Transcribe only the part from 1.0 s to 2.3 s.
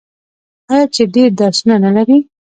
ډیر درسونه نلري؟